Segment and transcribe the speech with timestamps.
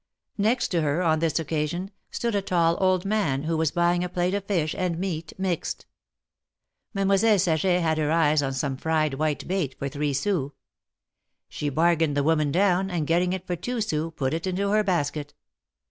[0.39, 4.09] Next to her, on this occasion, stood a tall old man, who was buying a
[4.09, 5.85] plate of fish and meat mixed.
[6.91, 10.53] Mademoiselle Saget had her eyes on some fried white bait, for three sous.
[11.49, 14.83] She bargained the woman down, and, getting it for two sous, put it into her
[14.83, 15.35] basket.